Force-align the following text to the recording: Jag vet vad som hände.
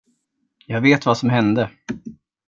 Jag 0.65 0.81
vet 0.81 1.05
vad 1.05 1.17
som 1.17 1.29
hände. 1.29 1.69